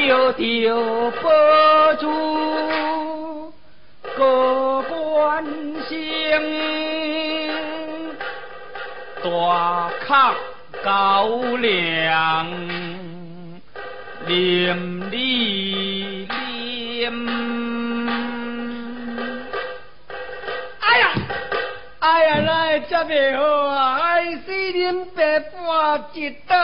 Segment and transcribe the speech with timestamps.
[0.00, 1.28] 丢丢不
[2.00, 3.52] 住
[4.16, 5.44] 个关
[5.86, 5.94] 心，
[9.22, 10.34] 大卡
[10.82, 11.28] 高
[11.58, 12.46] 粱，
[14.26, 16.30] 淋漓淋。
[20.80, 21.12] 哎呀，
[22.00, 24.00] 哎呀，那会这么好啊！
[24.00, 26.56] 哎，四年白半一道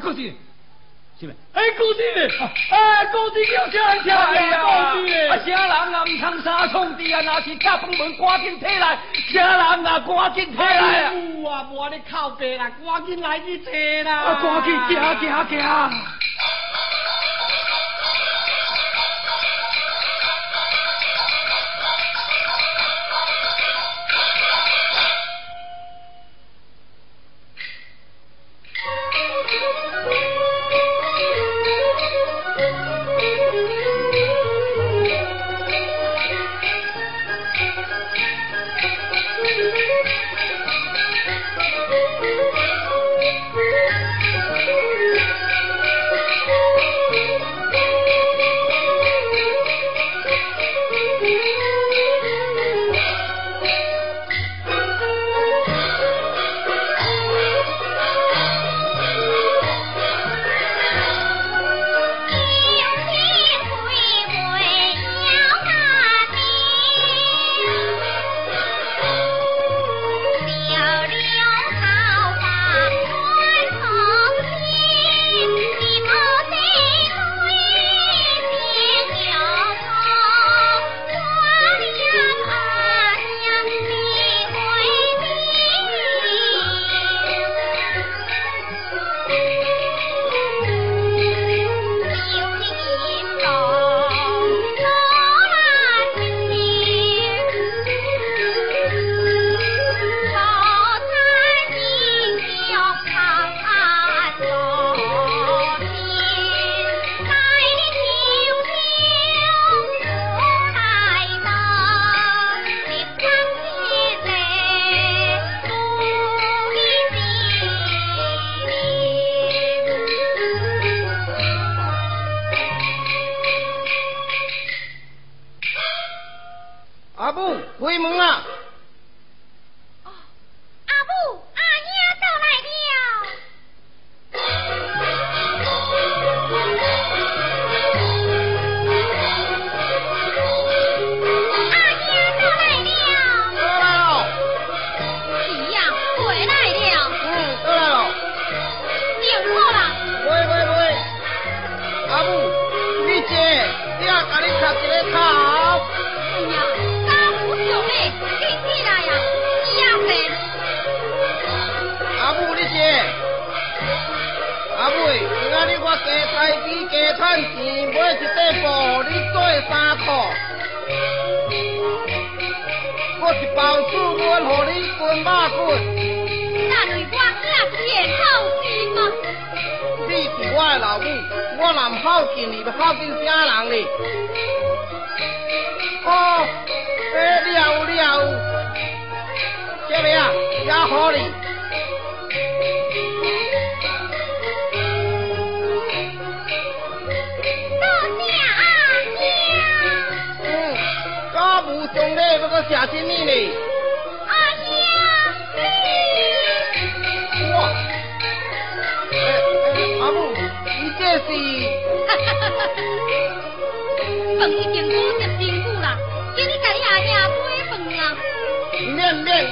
[0.00, 0.34] 高弟，
[1.20, 1.34] 是咪？
[1.52, 2.02] 哎，高弟，
[2.70, 3.94] 哎，高弟叫啥
[4.32, 4.62] 人哎呀？
[4.62, 5.44] 高弟，啊，啥
[5.84, 6.04] 人啊？
[6.04, 7.20] 唔通三创地啊？
[7.24, 8.98] 那是甲崩门，赶紧起来！
[9.32, 9.98] 啥人啊？
[10.00, 11.12] 赶紧起来啊！
[11.12, 13.72] 有啊，无你靠背啦，赶紧来去坐
[14.04, 14.12] 啦！
[14.20, 16.19] 啊，赶紧行行行！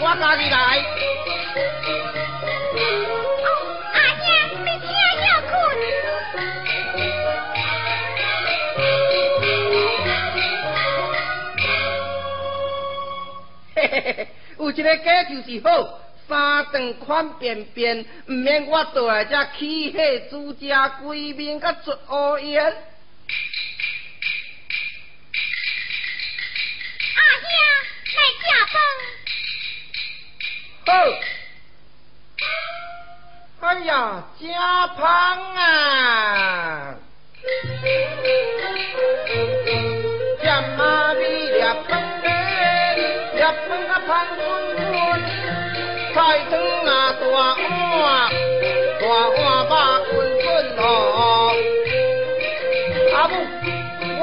[0.00, 0.58] 我家己来。
[3.44, 3.48] 哦，
[3.92, 4.24] 阿兄，
[4.64, 4.88] 你请
[5.24, 5.50] 要困。
[13.74, 14.28] 嘿嘿嘿，
[14.58, 15.68] 有一个家就是好，
[16.28, 19.98] 三顿款便便，唔免我倒来这起火
[20.30, 20.66] 煮食
[21.02, 22.64] 规面甲出乌烟。
[22.64, 22.70] 阿
[27.40, 27.48] 兄，
[28.04, 28.42] 来食
[28.72, 28.78] 饭。
[33.60, 35.04] 哎呀，家胖
[35.54, 36.94] 啊！
[40.42, 41.20] 家妈的
[41.58, 42.00] 呀胖，
[43.36, 44.40] 呀胖啊胖滚
[44.76, 44.88] 滚，
[46.14, 46.16] 菜
[46.48, 46.52] 汤
[46.86, 46.90] 啊
[47.20, 47.36] 大碗，
[48.98, 49.38] 大碗
[49.68, 50.46] 把滚滚
[50.78, 50.82] 哦。
[53.14, 53.34] 阿母，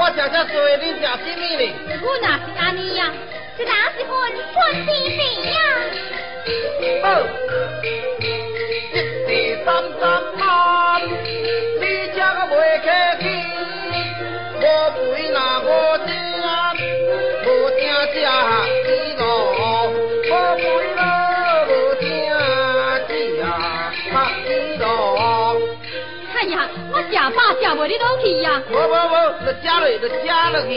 [0.10, 1.62] 今天做恁吃甚物哩？
[2.02, 3.00] 我那是哪里呀？
[3.56, 4.12] 自然是滚
[4.52, 5.20] 滚地地
[5.52, 5.54] 呀。
[6.46, 7.06] 不，
[9.30, 9.34] 一
[9.64, 9.66] 三
[9.98, 10.02] 三
[10.38, 10.40] 三，
[11.80, 12.40] 你吃个
[12.84, 12.88] 开，
[23.08, 23.44] 几，啊，
[24.46, 24.84] 几多？
[26.34, 26.54] 哎呀，
[26.92, 27.88] 我吃饱吃袂
[28.22, 28.46] 去呀。
[28.70, 29.14] 我我我，
[29.62, 29.80] 家
[30.24, 30.70] 家了去。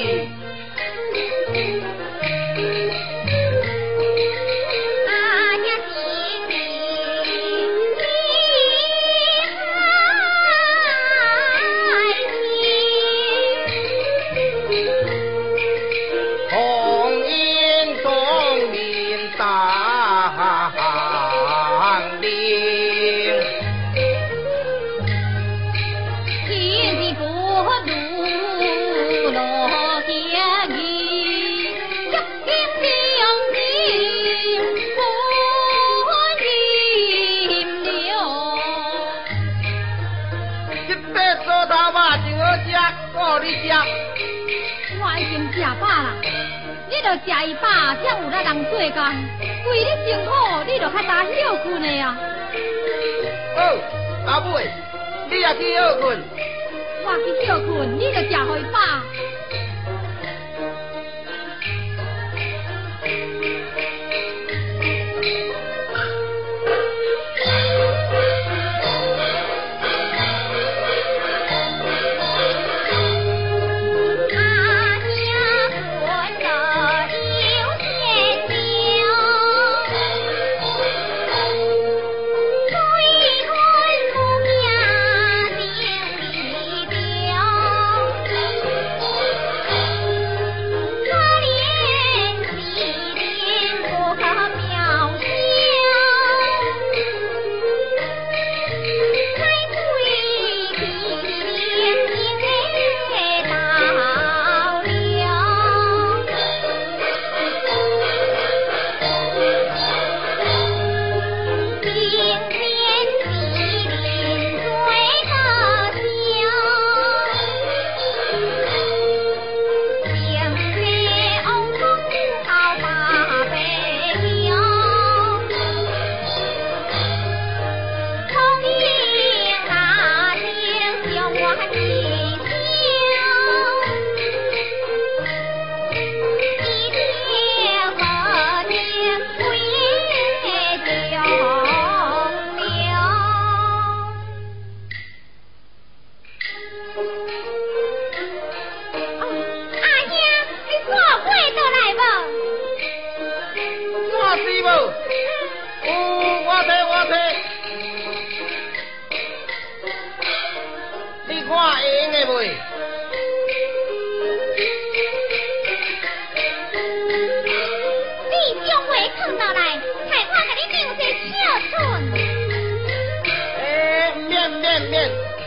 [41.69, 42.74] 包肉真好食，
[43.13, 43.69] 我给你食。
[45.00, 46.18] 我已经吃饱啦，
[46.89, 49.00] 你多吃伊饱，才有得人做工。
[49.69, 50.30] 为你辛苦，
[50.66, 52.18] 你多较早小困的呀。
[53.56, 53.60] 好，
[54.25, 54.68] 阿妹，
[55.30, 56.19] 你也去小困。
[57.06, 58.33] 我去小困，你多吃伊
[58.74, 58.80] 饱。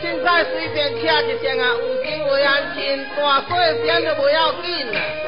[0.03, 5.22] 现在随便吃一件啊五斤为安心多少钱都不要紧啊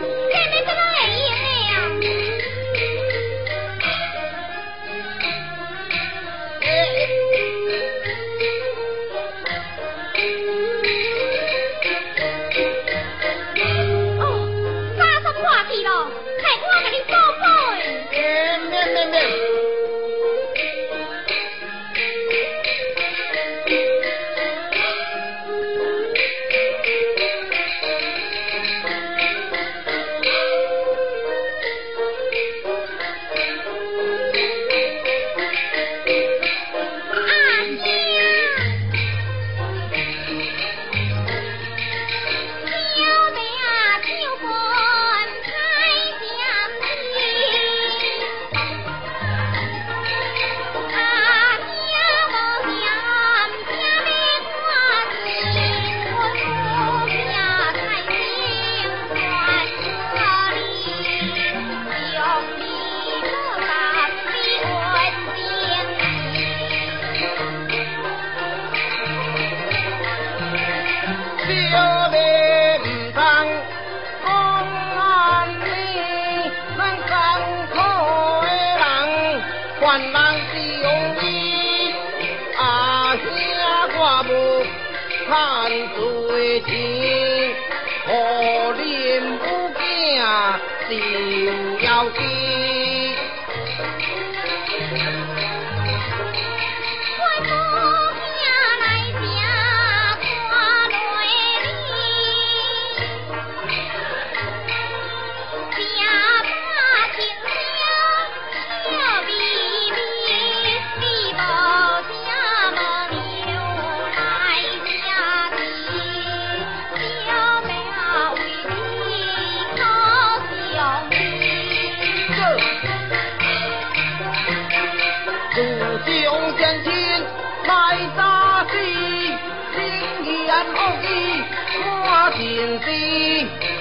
[132.36, 132.44] 前
[132.82, 132.86] 世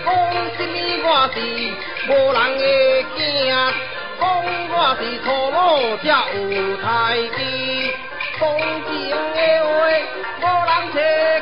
[0.05, 0.09] 讲
[0.57, 1.37] 什么我是
[2.07, 2.63] 无人的
[3.17, 3.21] 囝，
[4.21, 4.23] 讲
[4.71, 5.59] 我是错路
[5.97, 6.03] 才
[6.35, 6.39] 有
[6.77, 6.87] 太
[7.35, 7.37] 平，
[8.39, 8.43] 讲
[8.87, 8.89] 情
[9.35, 9.69] 的话
[10.41, 10.97] 无人提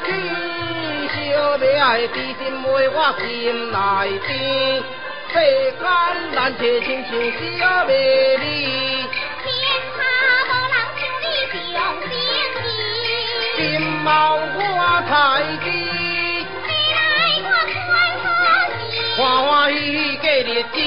[0.07, 0.09] 起，
[1.13, 1.13] 小
[1.59, 3.29] 妹的知心话我心
[3.71, 3.77] 内
[4.27, 4.33] 边，
[5.29, 5.35] 世
[5.79, 5.85] 间
[6.35, 7.11] 难找亲像
[7.59, 7.91] 小妹
[8.41, 8.45] 你，
[9.45, 9.47] 天
[9.97, 10.01] 下
[10.49, 11.25] 无人像你
[11.75, 11.77] 上
[12.09, 12.11] 心
[12.65, 13.07] 意，
[13.59, 13.61] 金
[14.03, 14.59] 毛我
[15.07, 15.13] 太
[15.63, 16.02] 低。
[19.15, 20.79] 欢欢喜喜过日子。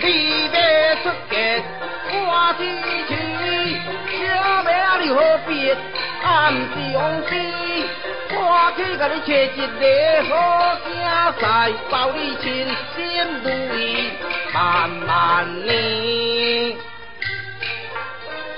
[0.00, 0.06] 你
[0.52, 0.56] 要
[1.02, 1.34] 出嫁
[2.12, 2.60] 我支
[3.08, 3.10] 持，
[4.08, 4.16] 小
[4.62, 5.50] 妹啊你何必
[6.22, 6.26] 暗
[6.72, 6.76] 中
[7.28, 7.30] 思？
[8.30, 8.36] 我
[8.76, 9.82] 去甲你找一个
[10.28, 10.32] 好
[11.08, 12.46] 仔婿，保你亲
[12.94, 12.98] 心
[13.42, 13.78] 如意
[14.54, 14.56] 万
[15.06, 15.08] 万
[15.64, 15.68] 年。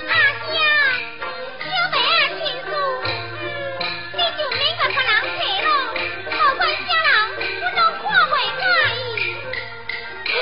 [0.07, 0.11] 阿
[0.45, 0.49] 兄，
[1.59, 2.69] 小妹啊，亲事，
[4.13, 5.67] 你就免甲别人提咯，
[6.31, 7.09] 好款啥人，
[7.61, 8.63] 我拢看袂介
[8.97, 8.99] 意。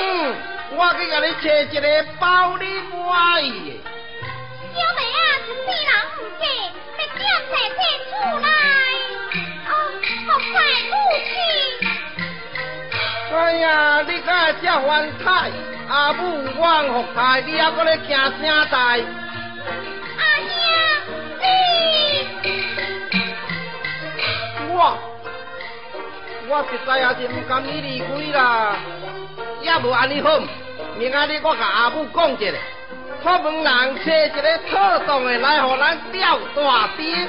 [0.72, 1.86] 我去甲你找一个
[2.18, 2.22] 包
[2.58, 3.72] 你满意的。
[4.72, 6.42] 小妹啊，是人唔嫁，
[6.96, 7.80] 要点在这
[13.60, 15.50] 呀，你敢会这翻台？
[15.88, 18.76] 阿母冤福台，你还搁咧惊啥代？
[20.18, 20.52] 阿兄，
[21.40, 21.44] 你
[24.72, 24.74] 我
[26.48, 28.06] 我实在也是不甘你离开
[28.38, 28.76] 啦，
[29.62, 30.40] 也无安尼好，
[30.96, 32.52] 明仔日我甲阿母讲一下，
[33.22, 33.64] 出门人
[34.04, 37.28] 找一个妥当的来，互咱吊大爹。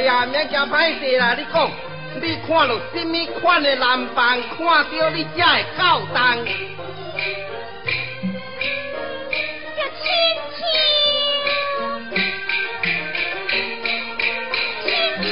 [0.00, 1.34] 哎呀，免惊歹势啦！
[1.34, 1.70] 你讲，
[2.22, 5.82] 你看到什么款的男伴，看到你才会够
[6.14, 6.38] 当。
[9.76, 10.08] 叫亲
[10.56, 10.58] 亲，
[14.82, 14.88] 亲
[15.20, 15.28] 亲，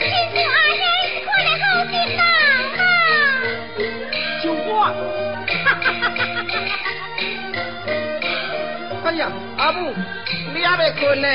[0.00, 0.82] 亲亲阿爷，
[1.22, 2.20] 看得好热闹
[2.82, 2.82] 啊！
[4.42, 4.90] 就我，
[5.46, 6.52] 哈哈哈哈哈！
[9.04, 9.94] 哎呀，阿母，
[10.52, 11.28] 你还未困呢？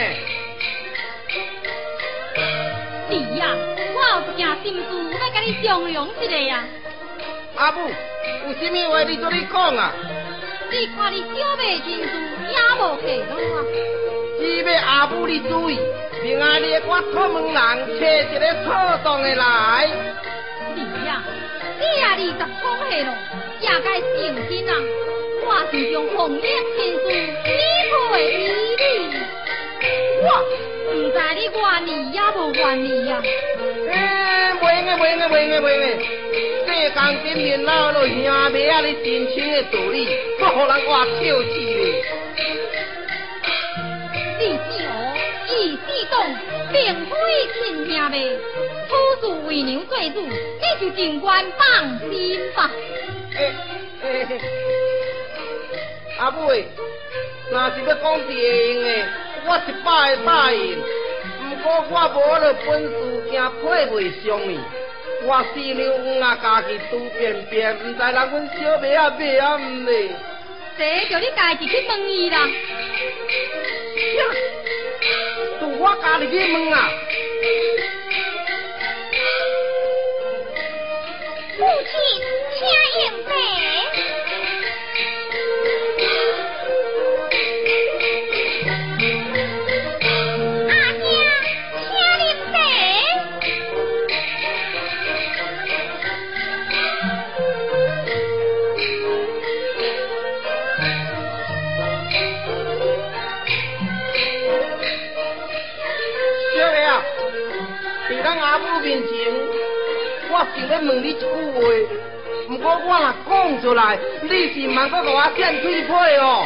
[3.13, 3.45] 是呀，
[3.93, 4.81] 我有一件心事
[5.13, 6.63] 要跟你商量一下呀。
[7.55, 7.87] 阿母，
[8.47, 9.93] 有什么话你做你讲啊？
[10.71, 12.09] 你看你小妹真事
[12.49, 13.57] 也无客路啊。
[14.39, 15.77] 只要阿母你注意，
[16.23, 19.87] 明仔日我出门人找一个妥当的来。
[20.73, 21.21] 是呀，
[21.79, 23.13] 你也二十出岁了，
[23.61, 24.73] 也该成亲啊。
[25.45, 27.07] 我是将红叶亲事
[27.45, 27.51] 依
[28.09, 29.21] 配于你。
[30.23, 30.72] 我。
[30.85, 33.21] 唔知你愿意也无愿意呀？
[33.89, 35.85] 哎，袂个袂个袂个袂个，
[36.65, 38.15] 世间见面老了兄
[38.51, 39.95] 妹啊，你真情的道理，
[40.39, 42.03] 不互人话笑死咧。
[44.39, 44.91] 你是何
[45.47, 46.13] 意思讲，
[46.71, 46.75] 并
[47.05, 47.11] 非
[47.53, 48.15] 亲兄妹，
[48.89, 52.11] 处事为娘做主，你就尽管放心
[52.55, 52.69] 吧。
[53.35, 53.39] 哎
[54.03, 54.05] 哎，
[56.19, 56.65] 阿妹，
[57.51, 59.05] 若是要讲是会。
[59.45, 60.81] 我一百个答应，
[61.49, 62.91] 不过我无了本事，
[63.29, 63.93] 惊配袂
[64.25, 64.59] 上伊。
[65.25, 70.09] 我四娘黄啊，家己拄便便，唔知人阮小妹啊买啊唔咧。
[70.77, 72.47] 这叫你家己去问伊啦。
[75.59, 76.89] 都我家己去问啊。
[81.59, 81.93] 母亲，
[82.57, 82.67] 请
[83.01, 83.31] 应杯。
[113.63, 115.87] 出来，你是毋通搁给我见嘴皮
[116.19, 116.45] 哦。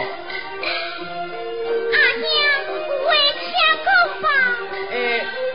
[1.92, 2.24] 阿兄，
[2.78, 3.10] 有话
[3.42, 3.50] 请
[3.84, 3.88] 讲
[4.22, 4.26] 吧。
[4.92, 4.96] 诶，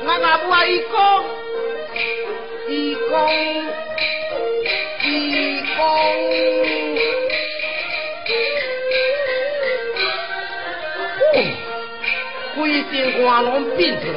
[0.04, 1.24] 咱阿母阿姨讲，
[2.66, 3.10] 伊讲，
[5.04, 5.06] 伊
[5.60, 5.78] 讲。
[12.54, 12.92] 规身
[13.24, 14.14] 汗拢变出来，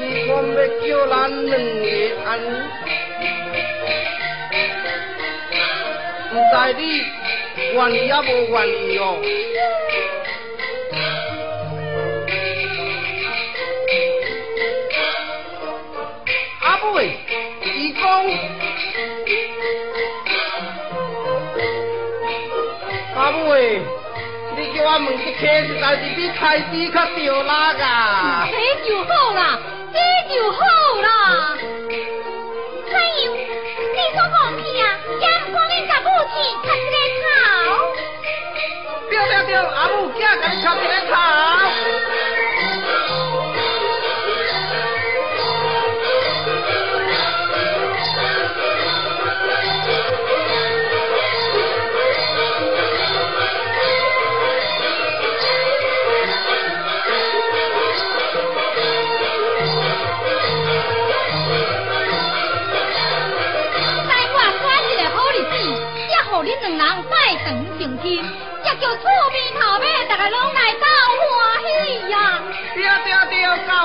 [0.00, 1.14] 伊讲要叫咱
[1.46, 1.86] 两个
[2.26, 2.28] 安，
[6.68, 9.16] 唔知你愿意也无愿意哦。
[16.60, 17.16] 阿妹，
[17.64, 18.02] 伊讲，
[23.16, 23.80] 阿妹。
[24.56, 27.48] 你叫我问一客，实在是比开始较着力
[27.80, 28.48] 啊！
[28.50, 28.54] 这
[28.88, 29.58] 就好啦，
[39.98, 40.24] 对，
[40.64, 41.14] 阿母仔甲
[41.64, 41.97] 你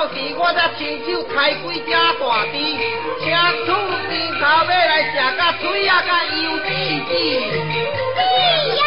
[0.04, 2.20] 到时我才亲手开几只大猪，
[3.24, 3.24] 请
[3.64, 3.68] 厝
[4.06, 6.68] 边头尾来食个水啊，甲油滋
[7.08, 7.10] 滋。
[8.14, 8.20] 是
[8.76, 8.82] 呀！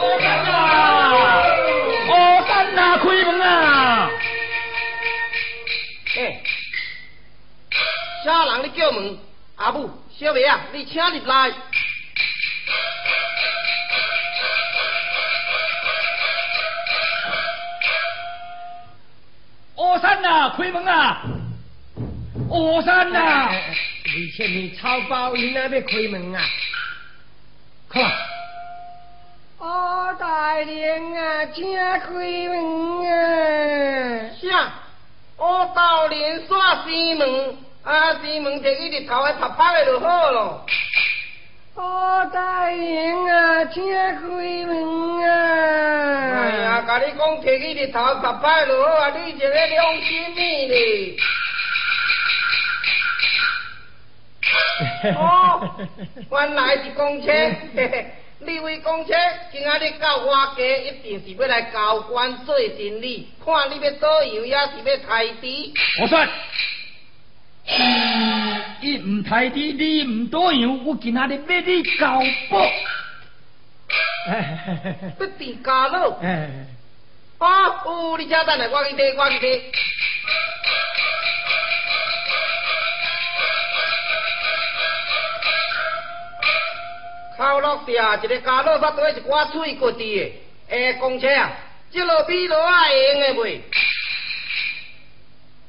[0.00, 0.52] 我山啊，
[2.08, 2.12] 我
[2.48, 3.46] 山啊，开门啊！
[6.16, 6.42] 哎，
[8.24, 9.16] 啥人咧叫门？
[9.58, 9.88] 阿母。
[10.18, 11.52] 小妹啊，你请入来。
[19.76, 21.22] 阿三呐，开门啊！
[22.50, 23.50] 阿三呐，
[24.04, 26.40] 为什么草包你那边开门啊？
[27.88, 28.02] 看，
[29.58, 34.30] 阿大娘啊，请开门啊！
[34.40, 34.72] 啥？
[35.38, 37.56] 阿大娘刷西门。
[37.84, 38.14] 啊！
[38.22, 40.64] 西门摕去日头来拍拍的就好咯。
[41.76, 45.28] 哦，大人啊，请开门啊！
[46.32, 49.10] 哎呀，甲你讲摕起日头十拍就好啊！
[49.10, 51.18] 你这个良心咩哩？
[55.18, 55.76] 哦，
[56.30, 57.32] 原来是公车，
[58.38, 59.12] 你为公车
[59.50, 65.46] 今仔日到我家，一定是要来交关做生理，看你要倒油，也是要抬猪。
[66.00, 66.24] 我说。
[68.80, 72.70] 伊唔太滴，你唔多样，我今仔日要你交保。
[75.18, 76.18] 不地家喽。
[77.38, 79.62] 啊，哦，你家等来，我去提，我去提。
[87.36, 90.32] 靠落地啊，一个家乐发对一挂水骨地的，
[90.68, 91.50] 诶，公车啊，
[91.90, 93.60] 这路比路啊会用的袂？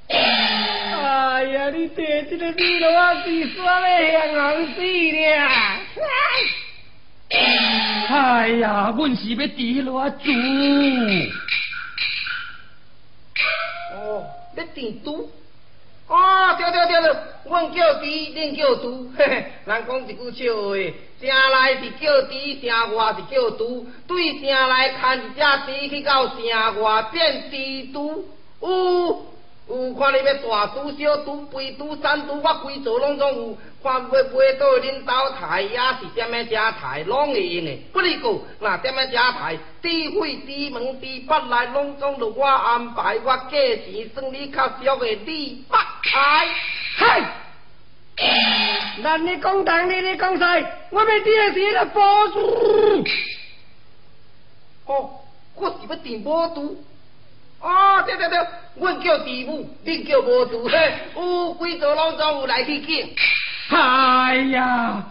[1.05, 5.21] 哎呀，你地这个米路啊，是刷的香红死了！
[8.09, 10.31] 哎呀，阮是要地落住。
[13.93, 15.29] 哦，要地猪？
[16.07, 17.15] 哦，对对对对，
[17.45, 20.73] 阮叫猪，恁叫猪，嘿嘿，人讲一句笑话，
[21.19, 22.65] 城内是叫猪，城
[22.95, 26.35] 外是叫猪，对城内牵一只猪去到城
[26.81, 27.13] 外变
[27.51, 27.53] 猪
[27.93, 28.25] 猪，
[28.61, 29.34] 有。
[29.67, 33.57] 有看你要大赌、小赌、肥赌、散赌，我规座拢总有。
[33.81, 37.77] 看要买到恁兜台，也是点样食台，拢会用的。
[37.93, 46.47] 不哩个，那点样食台，猪血、猪门、猪腹来，拢总由我安排，我价钱算你较俗的，你发财。
[46.97, 47.21] 嗨！
[49.01, 50.43] 那你讲东，你你讲西，
[50.91, 53.03] 我要电视来播主。
[54.85, 55.09] 哦，
[55.55, 56.83] 我是要电播主。
[57.65, 58.37] 哦，对对对，
[58.75, 63.09] 阮叫地母，恁叫无主嘿，有几座拢总有来去见。
[63.69, 65.03] 哎呀，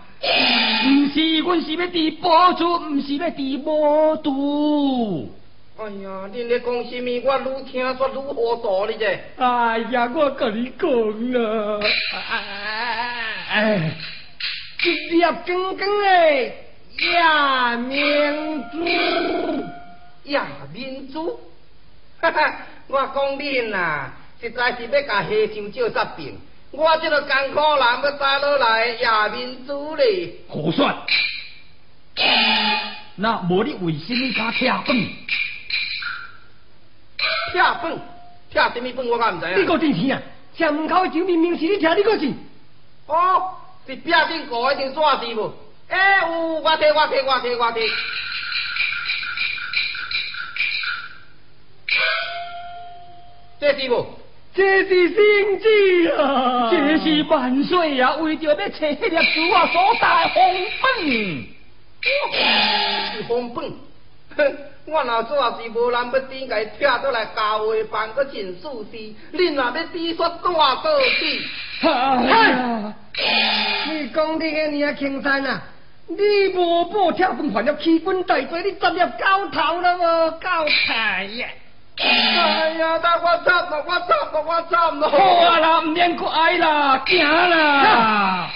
[0.86, 5.28] 唔是，阮是要地保主，唔是要地无主。
[5.76, 7.10] 哎呀，恁咧讲什么？
[7.24, 9.18] 我愈听说愈糊涂哩这。
[9.36, 10.88] 哎呀，我跟你讲
[11.42, 11.80] 啊，
[13.50, 13.90] 哎，
[14.84, 16.52] 一粒刚刚的
[17.14, 18.84] 亚明珠，
[20.26, 21.40] 亚明珠。
[22.24, 22.54] 哈哈，
[22.88, 24.10] 我讲恁呐，
[24.40, 26.40] 实在是要甲下上照煞病。
[26.70, 30.32] 我这个艰苦人要带落来亚民族咧。
[30.48, 30.90] 胡说！
[33.16, 34.82] 那无你为什么敢吃饭？
[37.52, 37.92] 吃饭？
[38.50, 39.06] 吃什么饭？
[39.06, 39.60] 我敢唔知影。
[39.60, 40.22] 你个真天啊！
[40.56, 42.32] 吃门口的酒明明是你吃，你个是？
[43.06, 43.54] 哦，
[43.86, 45.52] 是壁顶过一张纸是无？
[45.88, 47.90] 哎，有，我摕，我摕，我摕，我摕。
[53.60, 54.06] 这是无？
[54.54, 55.16] 这是圣
[55.60, 56.70] 旨啊！
[56.70, 58.14] 这是万岁啊！
[58.16, 60.84] 为着要找迄粒珠啊所带红本。
[63.16, 63.72] 是红本。
[64.36, 68.96] 哼，我若做是无人要点解拆倒来教会办个真数事，
[69.32, 70.36] 恁若要滴说大
[70.82, 71.40] 到底？
[71.82, 72.94] 嗨！
[73.88, 75.62] 你讲你个年轻山啊！
[76.06, 80.30] 你无报拆分还要欺君大罪，你直入高头了无？
[80.40, 81.48] 高台呀！
[81.96, 82.98] 哎呀！
[83.00, 85.08] 但我惨了，我惨了，我惨了！
[85.08, 87.18] 好啊啦，唔免过哀啦，行
[87.50, 88.50] 啦！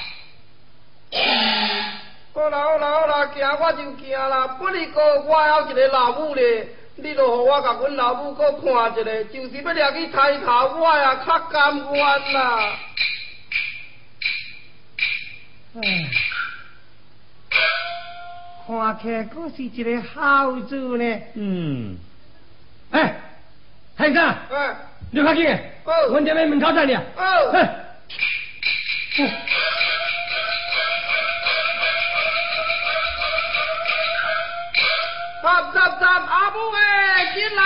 [2.35, 4.49] 好啦好啦好啦，行我就行啦。
[4.59, 12.77] 不哩个我还有一个老母咧，你著互我甲阮老母搁看一个，就是要掠去抬头，我也较甘愿啦。
[15.77, 15.81] 唉，
[18.67, 21.21] 看起来阁是一个好子呢。
[21.35, 21.97] 嗯，
[22.91, 23.15] 哎。
[23.99, 24.77] 太生，嗯，
[25.11, 25.45] 刘卡基，
[25.85, 27.85] 哦，我这边门口站呢，哦，哎，
[35.43, 37.63] 站站站，阿母哎，进来！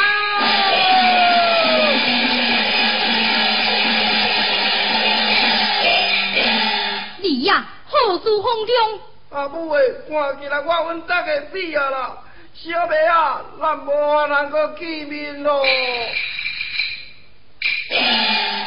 [7.21, 9.01] 你呀，何事风中？
[9.33, 12.16] 阿母哎，看起来我阮大个死啊啦！
[12.55, 15.65] 小妹啊，咱无能够见面咯。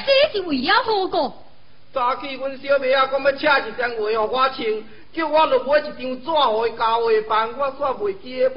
[0.06, 1.34] 这是为了何个？
[1.94, 8.56] 早起阮小妹啊，讲要请一双鞋互我穿，叫我落买一张纸互伊交鞋办，我煞袂记得买。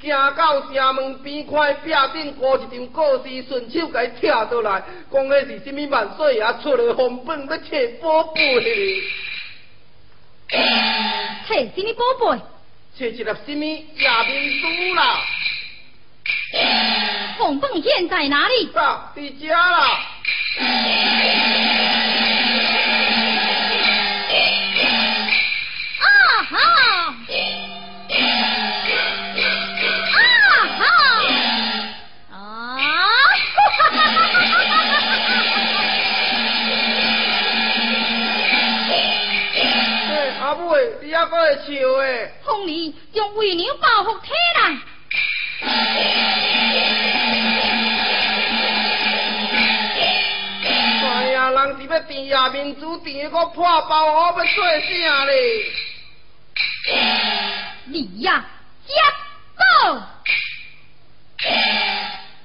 [0.00, 4.80] 行到城门边，看壁顶挂一张告示，顺手甲伊拆倒来，
[5.12, 7.64] 讲迄是什么万岁爷出来红本，要找
[8.00, 9.02] 宝贝。
[10.48, 12.00] 找什么宝
[12.32, 12.40] 贝？
[12.98, 13.64] 找一粒什么
[14.02, 15.22] 亚明珠啦？
[17.38, 18.68] 红本现在哪里？
[18.74, 18.82] 在
[19.14, 19.78] 在家啦。
[26.00, 26.08] 啊
[26.50, 27.14] 哈！
[41.26, 42.32] 笑诶？
[42.44, 44.78] 红儿将为娘保护体来。
[51.02, 55.34] 哎呀，人是要填亚民珠，填个破包要做啥咧？
[57.86, 58.44] 你呀，
[58.86, 58.94] 接
[59.56, 60.00] 宝！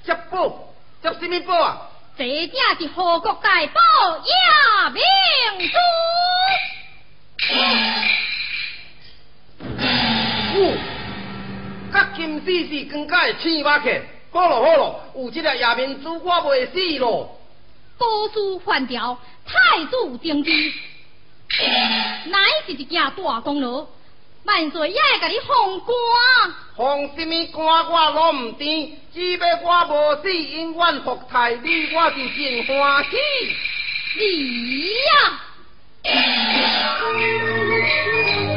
[0.04, 0.74] 接宝？
[1.02, 1.82] 接什么宝啊？
[2.18, 3.82] 这正是何国大宝
[4.18, 5.02] 亚明
[5.70, 5.78] 珠。
[10.56, 10.78] 哦，
[11.92, 14.02] 甲金丝丝更加会青蛙去。
[14.32, 17.40] 好咯好咯，有这个夜明珠，我袂死咯。
[17.98, 20.74] 高书换调，太祖登基，
[22.26, 23.86] 乃是一件大功劳。
[24.46, 25.96] 万岁也会甲你封官。
[26.76, 28.66] 封什么官我拢唔知，
[29.14, 33.18] 只要我无死，永远服太你，我就真欢喜。
[34.20, 34.22] 你
[34.90, 35.40] 呀，
[36.04, 36.10] 你
[38.48, 38.53] 的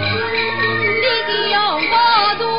[2.16, 2.56] 用多多。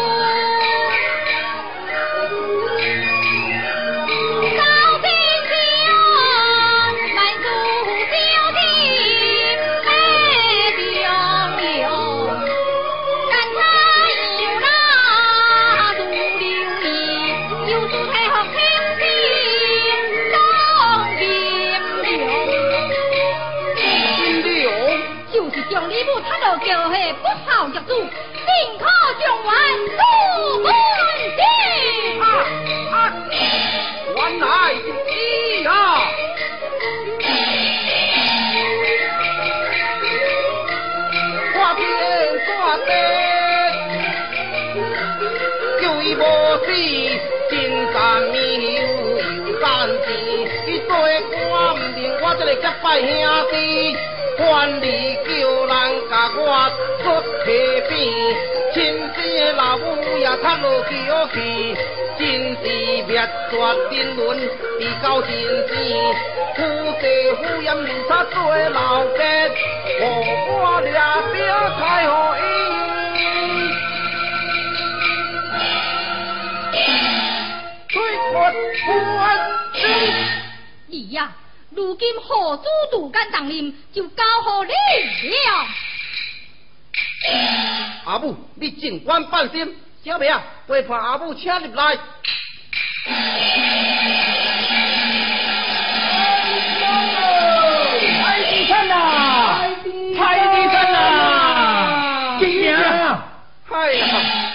[26.68, 28.10] 叫嘿不好入住，
[29.48, 29.54] 拜
[34.76, 35.18] 兄弟。
[54.38, 56.70] 官吏叫人甲我
[57.02, 61.36] 出皮边，亲生的老母也塌落桥去，
[62.20, 62.64] 真是
[63.08, 63.58] 灭绝
[63.92, 64.38] 人伦，
[64.78, 65.30] 地高真
[65.68, 65.74] 生，
[66.56, 66.58] 夫
[67.00, 67.04] 妻
[67.36, 68.36] 夫严留差做
[68.70, 69.20] 老家，
[70.00, 70.02] 何
[70.50, 71.38] 我掠表
[71.80, 72.42] 太何伊？
[77.90, 77.96] 推
[78.34, 78.36] 我
[78.86, 79.26] 不安
[80.90, 81.18] 姨呀，
[81.72, 84.24] 如今何主独干当任，就交
[84.68, 84.74] 给
[85.24, 85.68] 你了。
[88.08, 91.98] 阿母，你尽管放心，小妹啊，陪伴阿母请入来。
[98.88, 99.70] 太！
[100.18, 102.38] 太地山呐！
[102.40, 104.08] 金爷，哎呀，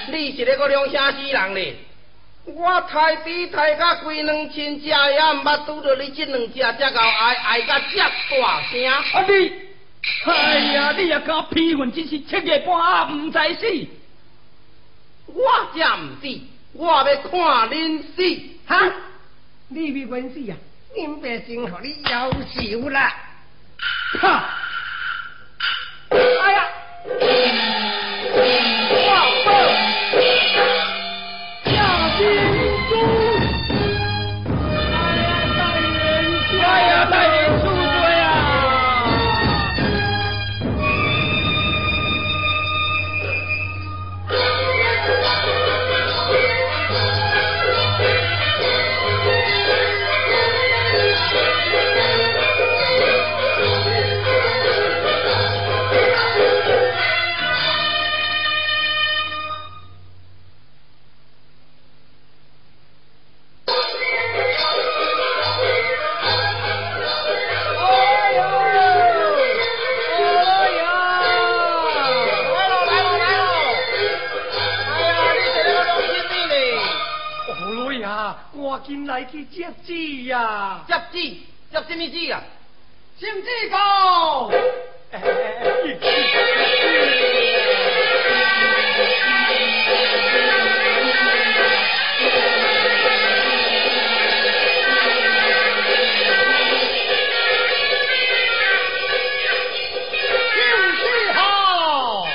[0.09, 1.77] 你是那个良乡之人嘞！
[2.47, 4.49] 我太弟太甲规两
[5.11, 6.49] 也毋捌拄着你这两
[7.67, 8.83] 大声。
[8.87, 9.53] 啊你，
[10.27, 13.87] 哎呀，你也敢批混，真是七月半暗唔知死。
[15.27, 16.41] 我才毋知，
[16.73, 17.31] 我要看
[17.71, 18.23] 恁死。
[18.67, 18.93] 哈，
[19.69, 20.57] 你未关死啊？
[20.95, 22.31] 恁爸真互你夭
[22.83, 23.15] 寿啦！
[24.21, 24.59] 哈！
[26.11, 26.69] 哎呀！
[78.73, 80.83] 赶紧来去接旨呀！
[80.89, 81.37] 接旨
[81.71, 82.43] 接什么旨啊？
[83.21, 84.51] 圣旨到。
[84.51, 84.57] 就
[100.97, 102.27] 是好，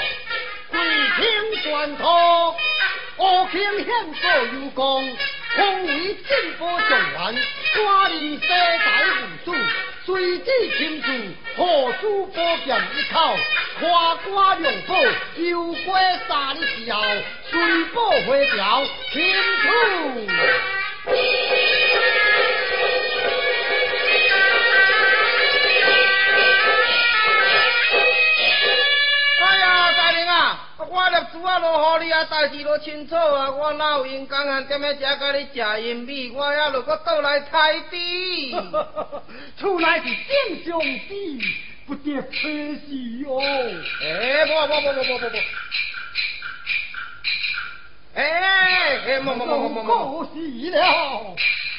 [4.75, 5.17] 贵
[5.57, 7.41] 空为进步状元，
[7.73, 8.85] 寡人世代
[9.17, 9.55] 无数，
[10.05, 10.45] 随旨
[10.77, 11.07] 亲自，
[11.55, 13.35] 何主宝剑一口，
[13.79, 14.95] 夸夸两宝，
[15.37, 17.01] 又过三日之后，
[17.49, 19.67] 随宝回朝，清楚。
[30.97, 38.51] 我粒珠啊落好你啊，代志都清楚啊，我哪有闲工夫踮遐遮甲你食银米，我还落搁倒来太低。
[39.59, 41.07] 出来是正常事，
[41.85, 42.31] 不得可
[42.87, 43.39] 惜哦。
[44.01, 45.37] 哎，不不不不不不不。
[48.15, 48.23] 哎
[49.05, 50.25] 哎，莫莫莫莫莫莫。
[50.25, 50.79] 可惜了。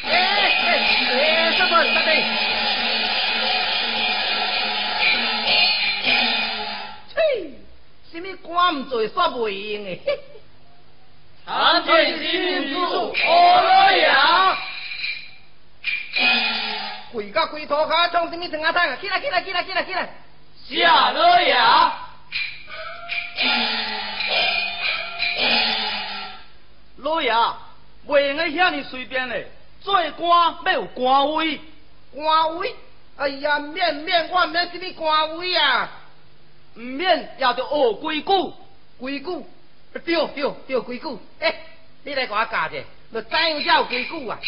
[0.05, 0.79] 哎哎
[1.11, 2.98] 哎，什么什么？
[8.13, 10.01] 什么官唔做煞袂用的？
[11.47, 14.59] 参见新民主，欧罗亚。
[17.13, 18.97] 跪到跪涂骹，创什么长啊汤啊？
[18.97, 20.09] 起来起来起来起来起来！
[20.69, 21.93] 下罗亚。
[26.99, 27.33] 老爷，
[28.07, 29.47] 袂用个遐尼随便嘞，
[29.81, 31.61] 做官要有官威。
[32.13, 32.75] 官威？
[33.17, 35.89] 哎呀，免免，我免什么官威啊！
[36.75, 38.27] 唔免也着学规矩，
[38.99, 39.45] 规矩，
[39.93, 41.19] 对对对，规矩。
[41.41, 41.55] 诶、
[42.05, 44.39] 你来给我教者，就知影才有规矩啊。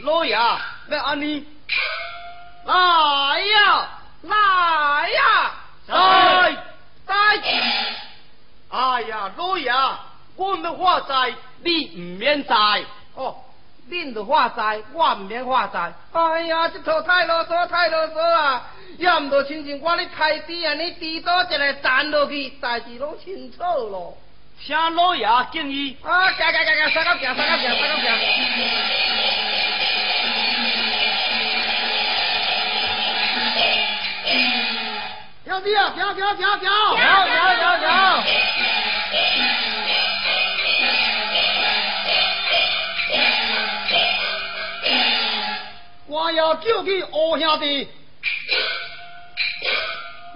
[0.00, 1.44] 老爷，要安尼，
[2.64, 2.74] 来
[3.40, 3.88] 呀，
[4.22, 5.54] 来呀，
[5.86, 6.50] 来
[7.06, 7.14] 来！
[8.70, 9.70] 哎呀，老爷，
[10.36, 12.84] 我要化财，你唔免财。
[13.14, 13.36] 哦，
[13.90, 15.92] 恁就化财，我唔免化财。
[16.12, 18.70] 哎呀，这套太啰嗦，太啰嗦啊！
[18.98, 24.16] 要唔着亲像我咧太低啊，你低倒一个弹落去，代志拢清楚咯。
[24.64, 25.96] 请老爷建议。
[26.02, 28.06] 啊，行行行行，三个行，三个行，三个行。
[35.44, 36.66] 兄弟啊，行行行行，行
[37.26, 37.82] 行行行。
[46.32, 47.86] 我要叫去乌兄弟。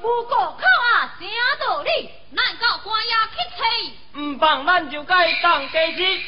[0.03, 1.27] 无过口啊，正
[1.59, 4.21] 道理，难到官爷去可以？
[4.21, 6.21] 唔放咱就该当家鸡。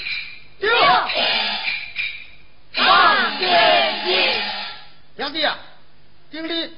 [0.58, 0.70] 对。
[2.74, 4.32] 当家鸡。
[5.18, 5.58] 兄弟啊，
[6.30, 6.72] 今日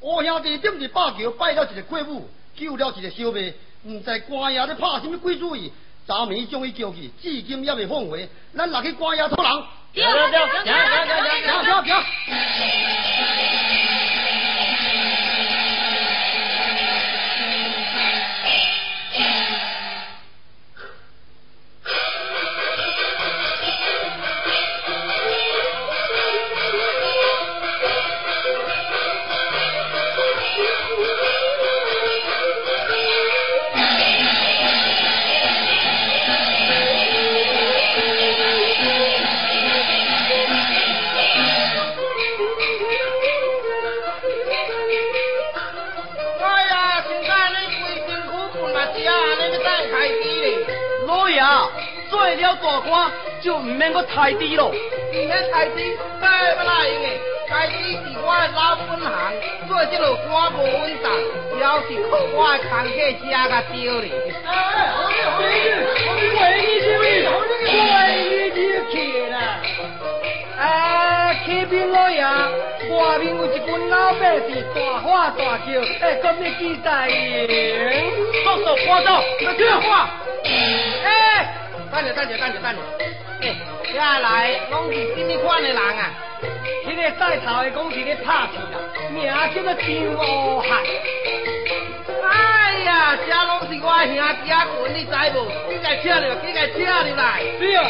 [0.00, 3.54] 我兄弟顶日拜桥拜了一个鬼母，救了一个小妹，
[3.84, 5.72] 唔知官爷咧拍什么鬼主意，
[6.06, 8.28] 昨暝将伊叫去，至今也未放回。
[8.54, 9.64] 咱落去官爷托人。
[9.94, 10.74] 停停停停
[11.44, 13.53] 停停停。
[52.86, 54.68] 官就唔免搁太低咯。
[54.68, 57.08] 唔免太低，再不来用的。
[57.46, 59.08] 太低是我的老本行，
[59.68, 61.12] 做这个官无稳当，
[61.60, 64.10] 要是靠我的空客吃个丢哩。
[64.46, 64.48] 哎，
[64.88, 65.44] 好你好你，
[66.34, 67.02] 为你去为，
[67.68, 67.72] 为
[68.54, 68.58] 你
[68.90, 68.94] 去
[69.30, 69.36] 啦。
[70.58, 70.62] 哎，
[71.44, 75.68] 启禀老爷，外面有一群老百姓大喊大叫，
[76.00, 78.10] 哎，今日记在营，
[78.44, 80.08] 放手花招，那这话，
[81.04, 81.60] 哎。
[81.94, 82.82] 等着等着等着等着，
[83.40, 83.54] 哎，
[83.94, 86.10] 下来拢是什么款的人啊？
[86.84, 88.76] 迄个带头的讲是咧拍戏啦，
[89.12, 89.84] 名叫做张
[90.18, 90.82] 武汉。
[92.32, 92.32] 哎
[92.84, 95.46] 呀，这拢是我兄弟啊，群，你知无？
[95.70, 96.34] 几个车了？
[96.42, 97.22] 几个车了来？
[97.60, 97.80] 对啊，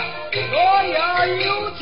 [0.53, 1.81] 我也有请。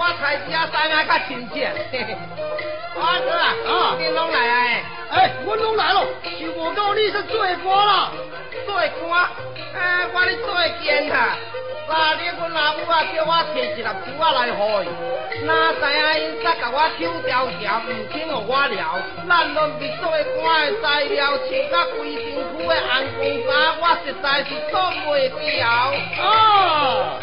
[0.00, 1.68] 我太子啊，三下较亲切。
[2.98, 4.56] 阿哥啊，啊，你拢来啊？
[5.10, 6.00] 哎，我拢来了，
[6.40, 8.10] 就无到你是做官啦，
[8.64, 8.74] 做
[9.06, 9.28] 官，
[9.76, 11.36] 哎，我咧做监哈。
[11.86, 14.88] 那你阮老母啊，叫我摕一粒珠仔来互伊，
[15.44, 18.80] 哪知影因煞甲我抽条条，唔肯互我聊。
[19.28, 20.08] 咱拢是做
[20.40, 22.24] 官的材料，穿甲规身
[22.56, 25.28] 躯的红光衫，我实在是做袂
[25.60, 25.62] 了。
[26.22, 27.20] 啊！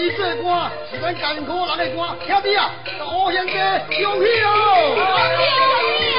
[0.00, 4.48] 你做官是咱艰苦人的歌，兄弟啊，我现在恭喜哦！
[4.96, 4.98] 恭
[5.36, 5.40] 喜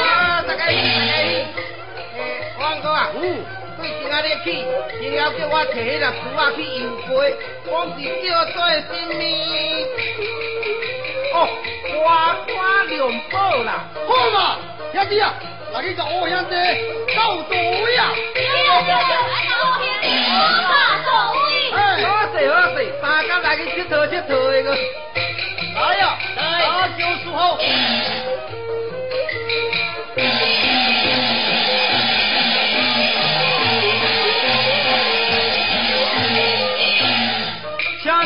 [0.02, 0.44] 啊！
[0.48, 1.46] 大家大家诶，
[2.60, 3.44] 王哥啊，嗯。
[3.82, 4.46] 对今仔日去，
[5.02, 7.10] 今要叫我摕迄粒珠仔去游街，
[7.66, 9.22] 我是叫做什么？
[11.34, 11.48] 哦，
[12.04, 14.58] 花花两宝啦，好嘛，
[14.94, 15.34] 兄弟啊，
[15.74, 16.56] 来去甲欧兄弟
[17.16, 18.12] 到座位啊！
[21.72, 24.76] 好好势好势，大家来去佚佗佚佗的个，
[25.76, 27.58] 来呀，来，就是好。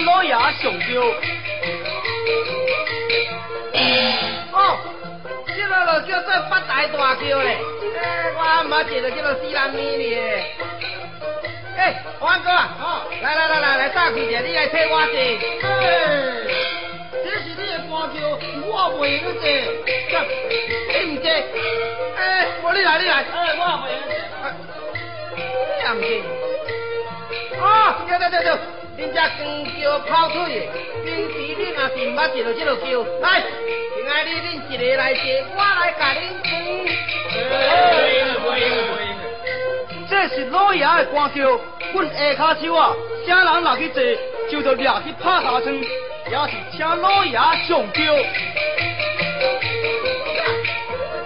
[0.06, 1.35] 老爷上吊。
[5.86, 7.60] 这个叫做八大大桥嘞。
[8.02, 10.18] 哎，我阿妈坐到这个四人米哩。
[11.78, 12.50] 哎，王哥，
[13.22, 15.16] 来来来来来，打开者，你来替我坐。
[15.62, 15.70] 哎，
[17.24, 18.18] 这是你的大桥，
[18.66, 19.42] 我袂用坐。
[20.90, 21.30] 你唔坐？
[22.18, 22.20] 哎，
[22.64, 23.14] 我你来你来。
[23.22, 23.24] 哎，
[23.60, 24.18] 我袂用坐。
[25.36, 25.40] 你
[25.84, 26.02] 也唔
[27.54, 27.62] 坐？
[27.64, 27.66] 啊，
[28.08, 28.50] 对对对对。
[28.98, 29.44] 恁只光
[29.82, 30.60] 叫跑腿的，
[31.04, 32.84] 平时恁也是毋捌坐到这个桥。
[33.22, 33.26] 来，
[33.94, 35.22] 今仔日恁一个来坐，
[35.54, 36.50] 我来甲恁坐。
[40.10, 41.06] 这是老爷的。
[41.12, 41.60] 官桥，
[41.94, 42.96] 阮下骹手啊，
[43.28, 44.02] 啥人落去坐，
[44.50, 48.00] 就着掠去拍下床，也是请老爷上轿。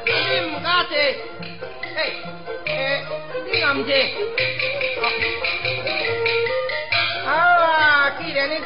[0.05, 0.11] 你
[0.47, 0.97] 唔敢坐？
[1.95, 1.99] 哎
[2.65, 2.69] 哎，
[3.45, 3.91] 你敢坐？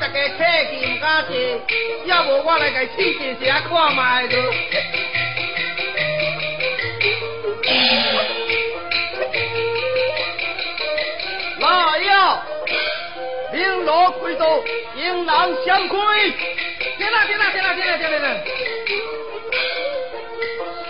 [0.04, 1.34] 大家客气唔敢坐，
[2.08, 4.36] 要无我来甲试试下看卖个。
[11.58, 12.44] 来呀！
[13.54, 14.44] 绫罗贵族，
[14.98, 15.98] 迎难相亏。
[16.98, 18.28] 停啦停啦停啦停啦停啦！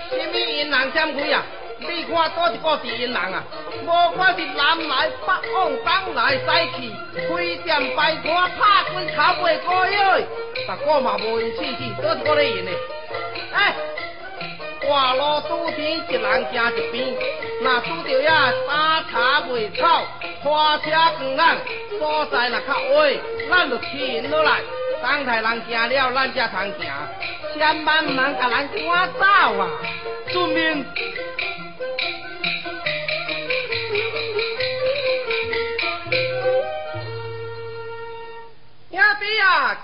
[0.10, 1.46] 什么迎难相亏啊？
[1.78, 3.44] 你看多一个是因人啊！
[3.84, 6.42] 无管是南来北往，东来西
[6.76, 6.78] 去，
[7.28, 8.24] 开店摆摊，
[8.58, 8.62] 拍
[8.92, 10.20] 滚头尾过腰，
[10.68, 12.72] 逐个嘛无用试试，多一个咧用的。
[13.54, 13.76] 哎，
[14.82, 17.16] 大路拄天一人行一边，
[17.62, 19.14] 若拄着遐三叉
[19.50, 20.06] 未草，
[20.42, 21.58] 花车光人
[22.00, 23.20] 所在若较矮，
[23.50, 24.62] 咱就停落来。
[25.02, 26.88] 等待人行了，咱才通行，
[27.54, 29.26] 千万唔通甲咱赶走
[29.60, 29.68] 啊！
[30.32, 30.86] 遵命。
[39.04, 39.76] 兄弟啊，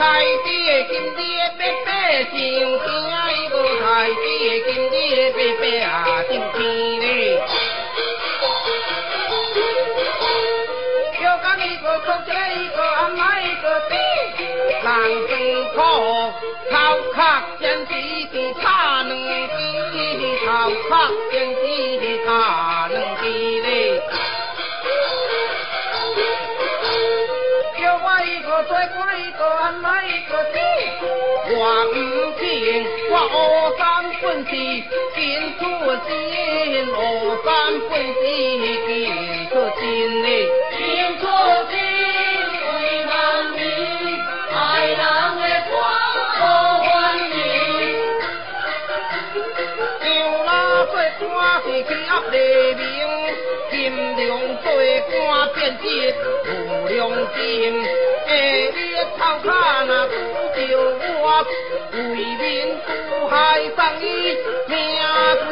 [0.00, 1.20] 喜开喜的金子
[1.58, 1.88] 白白
[2.24, 4.16] 上天，一个开喜
[4.48, 4.92] 的金子
[5.36, 5.88] 白白啊
[6.30, 6.58] 金天
[7.00, 7.04] 嘞。
[11.20, 14.88] 又讲一个出一个一个安排一个人
[15.28, 15.30] 生
[15.74, 15.78] 苦，
[16.70, 16.74] 头
[17.12, 17.16] 壳
[17.60, 17.92] 先是
[18.62, 18.64] 差
[19.02, 19.12] 两
[19.50, 19.52] 支，
[20.46, 20.48] 头
[20.88, 20.90] 壳
[21.30, 21.60] 先是
[30.32, 31.58] 我
[31.92, 31.96] 唔
[32.38, 32.46] 听，
[33.10, 33.34] 我学
[33.78, 33.82] 三
[34.22, 34.50] 本是
[35.16, 35.18] 见
[35.58, 35.60] 出
[36.06, 36.08] 钱，
[36.86, 36.88] 学
[37.44, 37.48] 三
[37.90, 38.22] 本是
[38.86, 38.88] 见
[39.50, 39.82] 出钱
[40.22, 40.24] 嘞。
[40.78, 40.78] 见
[41.18, 41.22] 出
[41.68, 41.72] 钱
[42.76, 43.10] 为万
[43.56, 43.58] 民，
[44.54, 44.56] 爱
[44.86, 45.68] 人的看
[46.84, 47.34] 欢迎。
[50.00, 50.06] 就
[50.46, 50.48] 那
[50.86, 50.94] 做
[51.26, 51.28] 官
[51.64, 52.34] 是去压黎
[52.74, 52.86] 明，
[53.72, 53.74] 金
[54.16, 54.28] 良
[54.62, 54.64] 做
[55.10, 55.18] 官
[55.54, 55.84] 变质
[56.46, 56.48] 无
[56.86, 56.98] 良
[57.34, 57.38] 心，
[58.30, 58.78] 下日
[59.18, 59.48] 头卡
[59.88, 60.12] 那拄
[60.54, 60.58] 着
[61.20, 61.26] 我，
[61.92, 62.46] 为民
[62.86, 62.88] 除
[63.26, 63.34] 害
[63.74, 64.04] 送伊
[64.68, 64.72] 命
[65.46, 65.48] 归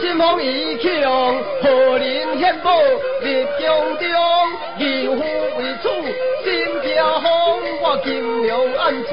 [0.00, 2.70] 心风意强，何人献宝
[3.22, 4.06] 立江中？
[4.78, 5.18] 义父
[5.58, 5.88] 为主，
[6.44, 6.48] 心
[6.82, 7.28] 家风，
[7.82, 9.10] 我金良安住，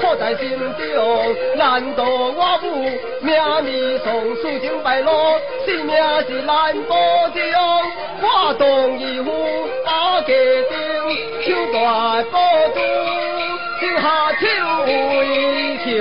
[0.00, 1.36] 苦在心中。
[1.56, 2.66] 难道我母
[3.20, 3.34] 命
[3.66, 5.10] 里丧，事情败露，
[5.66, 5.94] 性命
[6.26, 6.96] 是难保
[7.28, 7.40] 重。
[8.22, 9.28] 我当义父
[9.84, 10.32] 把家
[10.70, 10.74] 丁，
[11.42, 12.38] 手大宝
[12.74, 12.78] 珠，
[13.80, 14.04] 手下
[14.40, 14.44] 手
[14.86, 16.00] 为强。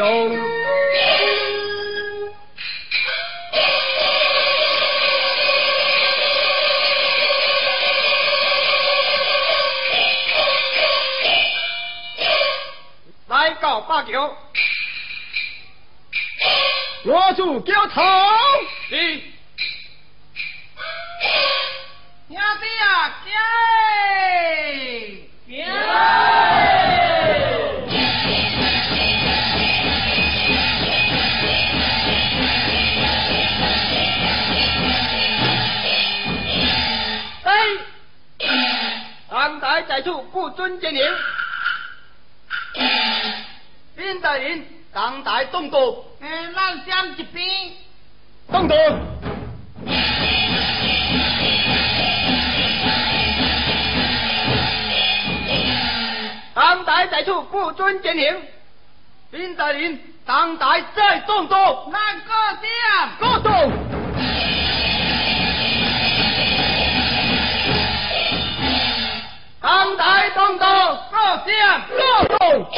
[13.90, 14.38] 八桥，
[17.06, 18.04] 我主交头。
[18.88, 19.20] 是
[22.28, 22.40] 兄弟
[22.84, 23.34] 啊，行！
[37.44, 37.52] 哎，
[39.32, 41.02] 安台在处，不尊见领。
[44.00, 45.78] 边大人，等待动刀。
[46.22, 47.46] 嗯，咱先一边。
[48.50, 48.76] 动刀。
[56.54, 58.42] 当台在处，不准前行。
[59.32, 61.90] 兵大人，当台再动刀。
[61.92, 63.18] 南个谁啊？
[63.20, 63.74] 过动。
[69.62, 70.66] 当代动作，
[71.12, 71.98] 各点，各
[72.38, 72.72] 动。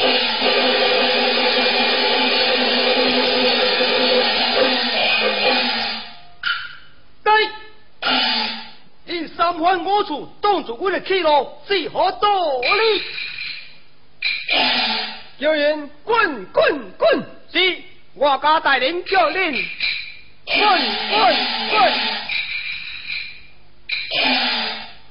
[7.22, 7.48] 对，
[9.06, 12.28] 因三番五次挡住我的去路，是何道
[12.60, 13.02] 理？
[15.38, 17.24] 叫人滚滚滚！
[17.52, 17.82] 是，
[18.14, 19.52] 我家大人叫令，
[20.44, 20.58] 滚
[21.10, 21.36] 滚
[21.70, 21.92] 滚！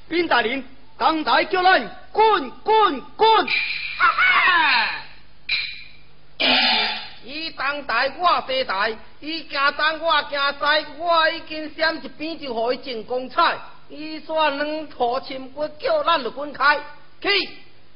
[0.09, 0.63] 兵大人，
[1.01, 3.47] 当代叫人滚滚滚！
[3.97, 5.01] 哈哈！
[7.25, 13.57] 伊当代我西代，伊行东我行西，我已经闪一边就互伊进光彩。
[13.89, 16.79] 伊说两坨青骨叫咱就滚开，
[17.19, 17.49] 去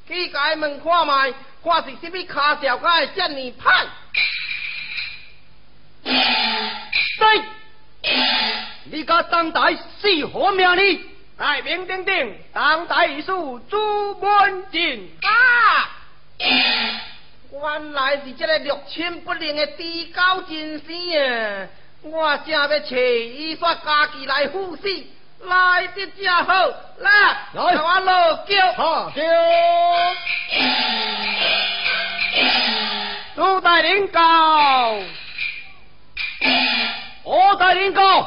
[0.08, 1.32] 去甲伊问看卖，
[1.62, 3.86] 看是什么卡条甲会遮尼歹？
[7.20, 7.42] 对，
[8.90, 11.15] 你家当代是何名哩？
[11.38, 15.90] 大名鼎鼎，当代艺术朱文进啊！
[17.52, 21.68] 原来是这个六亲不认的低高真生啊！
[22.00, 24.88] 我正要找伊说家己来赴死，
[25.42, 26.54] 来得正好，
[27.00, 27.10] 来，
[27.52, 29.22] 来给我落叫，好叫
[33.34, 34.98] 朱大领告，
[37.24, 38.26] 我大领告。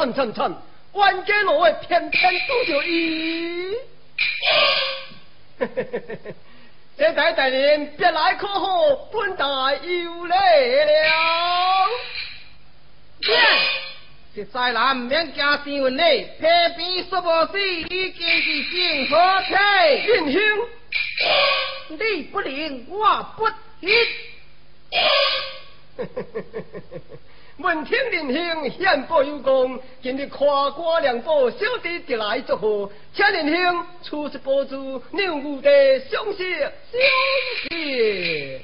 [0.00, 0.56] 呀，惨惨惨！
[0.94, 3.76] 冤家路的偏偏拄着伊。
[6.96, 11.86] 这台大人别来可好，本大有礼了。
[14.34, 16.46] 这西南唔免惊新闻嘞，皮
[16.76, 19.54] 边说无死，已经是正好体。
[20.06, 20.40] 仁兄，
[21.88, 23.46] 你不灵，我不
[23.80, 23.90] 行。
[27.62, 36.70] 闻听仁兄献报有功，今日夸瓜良宝小弟得来祝贺，请仁兄出示宝珠，让吾的相谢相
[37.68, 38.62] 谢。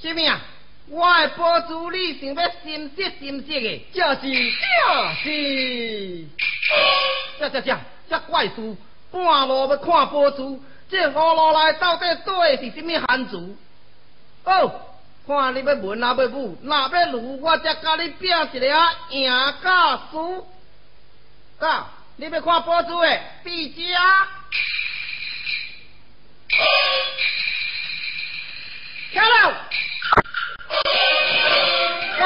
[0.00, 0.40] 什么啊？
[0.88, 3.86] 我的宝珠你想要心色心色的？
[3.92, 4.20] 这是。
[4.22, 6.24] 正是。
[7.38, 8.76] 这这这这怪事，
[9.10, 10.58] 半路要看宝珠，
[10.88, 12.70] 这葫芦内到底倒的是。
[12.70, 13.54] 什么汉字？
[14.44, 14.80] 哦。
[15.28, 18.66] 看你要文啊要武，若要如，我才甲你拼一个
[19.10, 19.30] 赢
[19.62, 20.48] 家输。
[21.58, 24.28] 噶，你要看宝珠的，比家。
[29.12, 29.54] 跳了。
[32.18, 32.24] 高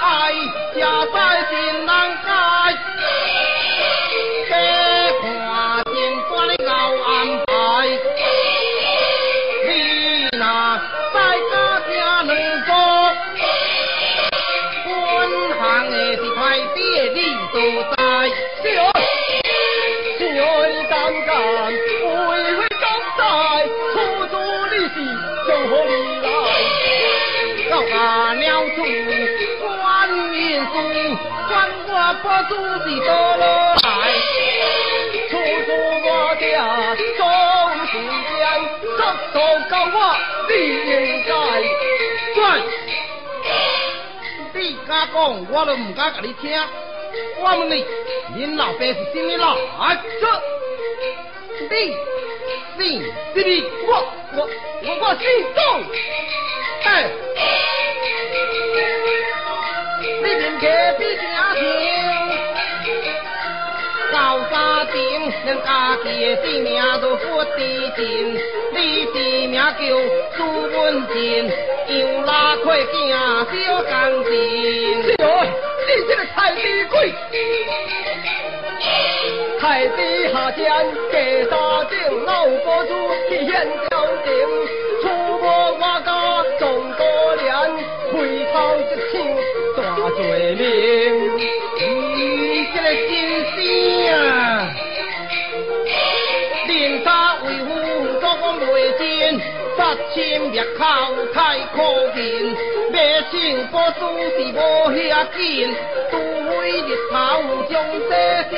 [0.00, 0.32] 爱
[0.74, 1.89] 家在心
[32.40, 33.84] 我宝珠是倒落来。
[35.32, 36.42] 我家
[37.18, 37.20] 总
[37.86, 37.92] 是
[38.30, 38.40] 间，
[38.96, 38.98] 速
[39.32, 39.36] 度
[39.68, 39.94] 教我
[40.48, 40.50] 你。
[44.88, 45.16] 敢讲，
[45.50, 46.42] 我都唔敢甲你听。
[47.40, 47.84] 我问你，
[48.34, 49.54] 恁老爸是什么老？
[49.78, 50.26] 啊，这
[51.68, 51.72] 你
[52.78, 53.02] 你
[53.34, 53.50] 是你
[53.86, 53.88] 我
[54.34, 54.38] 我
[54.82, 55.24] 我我姓
[55.54, 55.60] 董。
[56.84, 56.88] 哎，
[60.02, 60.64] 你连客
[60.98, 61.22] 比家
[61.54, 61.60] 庭，
[64.20, 66.68] 高山顶连家己的性命
[67.00, 67.56] 都不知
[67.96, 68.38] 情。
[68.70, 69.16] 你的
[69.48, 69.80] 名叫
[70.36, 71.50] 朱文进，
[71.88, 71.96] 又
[72.26, 74.32] 拉快惊小钢筋。
[75.04, 75.24] 是哦，
[75.86, 76.60] 你这个太低
[76.90, 77.14] 鬼！
[79.58, 80.68] 太低下贱，
[81.10, 81.14] 假
[81.48, 81.92] 沙井
[82.26, 82.92] 老婆子
[83.30, 83.50] 去现
[83.88, 84.30] 朝廷，
[99.90, 100.84] 真，杀亲灭口
[101.32, 101.82] 太可
[102.14, 102.54] 怜，
[102.92, 103.32] 要成
[103.72, 104.56] 保主是无
[104.90, 105.38] 遐紧，
[106.10, 106.12] 除
[106.48, 107.14] 非日头
[107.68, 107.74] 将
[108.08, 108.12] 这
[108.50, 108.54] 些。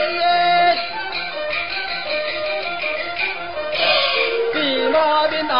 [4.54, 4.56] 驸
[4.90, 4.96] 马
[5.28, 5.54] 面红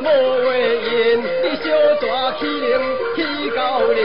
[0.00, 0.04] 无
[0.44, 1.66] 话言，你小
[2.00, 2.06] 大
[2.38, 2.70] 起灵
[3.14, 3.16] 起
[3.50, 4.04] 高灵，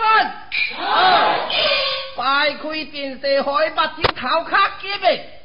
[0.00, 0.32] 们，
[0.76, 1.48] 好，
[2.16, 5.36] 摆开电视，互伊目睭头壳急诶。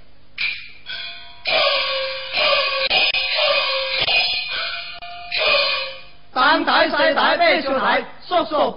[6.34, 8.72] 三大四台八小台，速速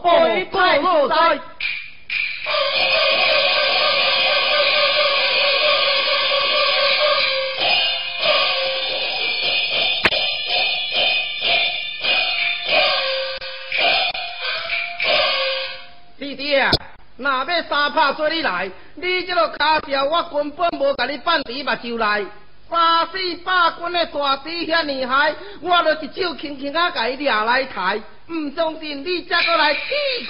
[17.19, 22.27] 若要三拍做你来，你这个卡条我根本无甲你放伫目睭内。
[22.71, 23.13] 三四
[23.45, 29.81] 百斤的大猪遐尼海，我就一手轻轻啊甲伊掠来抬，唔相信你再过来试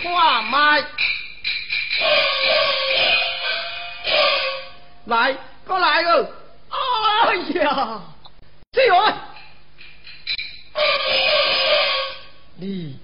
[0.02, 0.82] 看卖。
[5.06, 5.36] 来，
[5.66, 6.28] 过来哦！
[6.70, 8.00] 哎呀，
[8.72, 9.14] 志远，
[12.56, 12.98] 你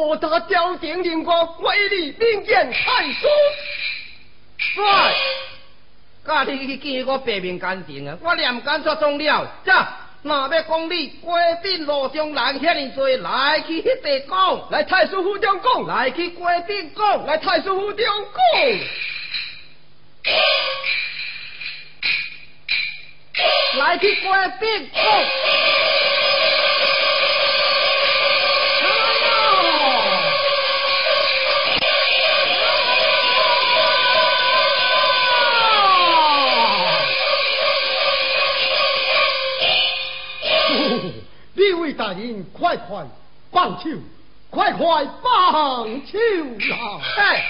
[0.00, 3.28] 我他吊顶灵光，威力名见太叔。
[4.58, 5.14] 帅，
[6.26, 8.18] 家你去见我白面干净啊！
[8.20, 9.72] 我念干出中了，这
[10.22, 18.80] 若要讲你过顶路上人遐尼多，来去迄地讲，来太叔府中讲，来去过顶讲，来太叔府中讲。
[23.78, 25.02] 来去过顶讲。
[41.84, 43.04] 位大人，快快
[43.52, 43.90] 放手，
[44.48, 46.18] 快快放手
[46.72, 47.00] 啊！
[47.18, 47.44] 哎，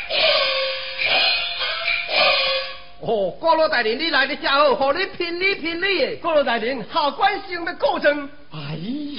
[3.01, 6.17] 哦，郭老大人，你来的正好，互你评理评理的。
[6.17, 8.29] 郭老大人，下官想要告证。
[8.51, 8.59] 哎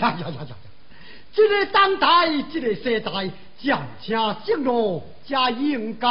[0.02, 0.56] 呀呀呀呀呀！
[1.34, 3.12] 这个当代，这个时代，
[3.64, 6.08] 讲家正路，才应该。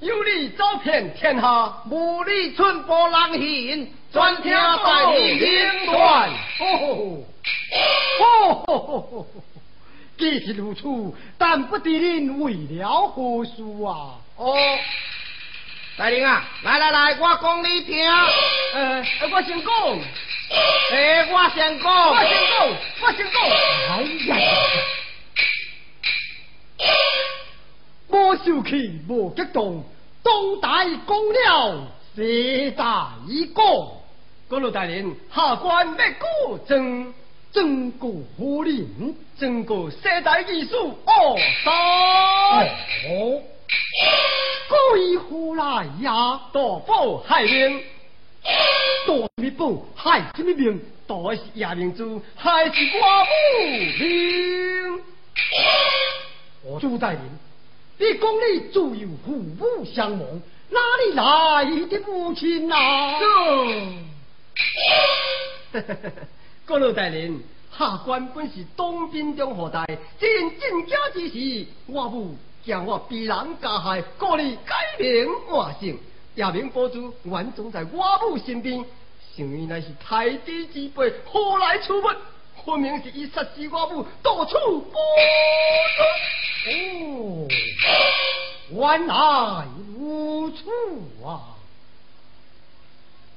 [0.00, 6.30] 有理走遍天下，无理寸步难行，专听大人言断。
[6.60, 7.24] 哦哦
[8.18, 9.26] 吼吼吼！
[10.16, 10.82] 既是如此，
[11.36, 14.18] 但不知您为了何事啊？
[14.36, 14.56] 哦，
[15.96, 18.08] 大人啊，来来来，我讲你听。
[18.74, 19.68] 呃，我先讲。
[20.90, 22.08] 诶，我先讲。
[22.08, 22.68] 我先讲，
[23.02, 23.42] 我先讲。
[23.90, 24.36] 哎呀！
[28.08, 29.84] 无受气，无激动，
[30.22, 33.14] 东大讲了，西大
[33.54, 33.64] 讲。
[34.48, 37.12] 各路大人，下官要告证，
[37.52, 39.14] 真过何人？
[39.38, 41.12] 真过西大艺术二
[41.62, 42.66] 三。
[43.10, 43.42] 哦，
[44.68, 46.40] 归何来呀？
[46.52, 47.82] 大宝害命，
[48.42, 49.84] 大什么宝？
[49.94, 50.80] 害什么命？
[51.06, 53.30] 大是夜明珠，害是寡妇
[53.98, 55.00] 命。
[56.80, 57.20] 朱大人，
[58.00, 60.20] 你讲你自有父母相亡，
[60.70, 62.78] 哪里来的母亲啊？
[66.64, 67.42] 郭老大人，
[67.76, 69.84] 下官本是东滨中后代，
[70.20, 75.98] 只因进家之时，我母将我逼人加害，故你改名换姓，
[76.36, 78.84] 夜明宝珠原总在我母身边，
[79.36, 82.10] 想原来是太子之辈，何来出没？
[82.64, 85.00] 分明是伊杀死我母，到处播
[86.70, 87.48] 哦，
[88.70, 89.64] 原来
[89.96, 90.56] 无处
[91.24, 91.56] 啊！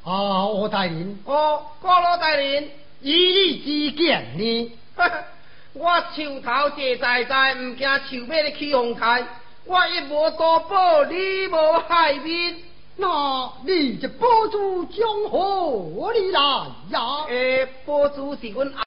[0.04, 2.70] 啊，我大人，哦，郭老大人，
[3.02, 4.72] 以你之见呢？
[5.74, 9.26] 我树头坐在在，唔惊树尾的起风开。
[9.64, 12.58] 我一无多宝，你无害面，
[12.97, 16.41] 那你这宝珠将何里来
[16.89, 17.24] 呀？
[17.30, 18.84] 诶，宝珠是阮阿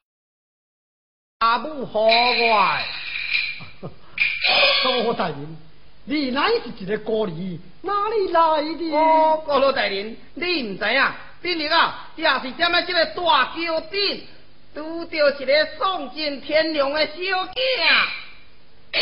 [1.38, 2.78] 阿母好我。
[5.02, 5.56] 郭大人，
[6.04, 8.96] 你乃是一个孤儿，哪里来的？
[8.96, 11.04] 哦，郭老大人，你唔知影，
[11.42, 14.22] 今日啊，也是踮在这个大桥顶，
[14.74, 19.00] 拄到一个丧尽天良的小姐，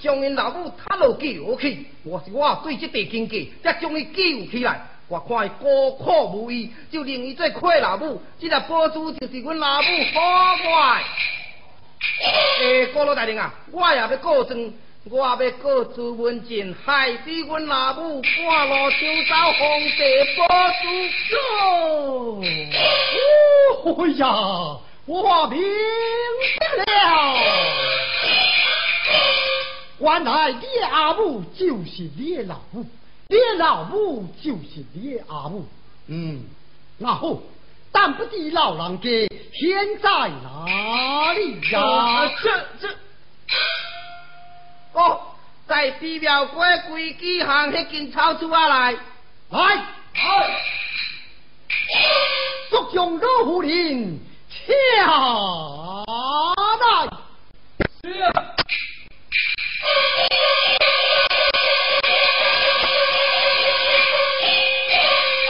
[0.00, 1.86] 将因老母踢落桥去。
[2.04, 4.80] 我是我对这地经济，才将伊救起来。
[5.08, 8.22] 我看伊孤苦无依，就令伊做阔老母。
[8.38, 11.02] 这个宝珠就是阮老母所爱。
[12.62, 14.72] 诶，郭老大人啊，我也要告状，
[15.04, 20.02] 我要告朱文静，害死阮老母半路抢走皇帝
[20.36, 20.46] 宝
[20.80, 21.36] 珠。
[21.64, 22.42] 哦，
[24.04, 24.24] 哎呀，
[25.06, 25.60] 我明
[26.58, 26.96] 白了，
[30.00, 32.84] 原来你阿母就是你老母，
[33.28, 35.66] 你老母就是你阿母。
[36.08, 36.44] 嗯，
[36.98, 37.38] 那好。
[37.92, 39.08] 但不知老人家
[39.52, 42.30] 现在哪里呀？
[42.42, 42.88] 这这，
[44.92, 45.20] 哦，
[45.66, 48.92] 在寺庙过规矩行迄间草厝啊来，
[49.50, 49.84] 来，来，
[52.70, 54.56] 祝将老夫人下
[55.06, 55.08] 来。
[58.02, 58.26] 是啊。